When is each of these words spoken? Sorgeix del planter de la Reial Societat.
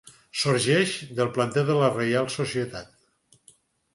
Sorgeix 0.43 0.93
del 1.19 1.29
planter 1.35 1.63
de 1.67 1.77
la 1.81 1.91
Reial 1.97 2.31
Societat. 2.37 3.51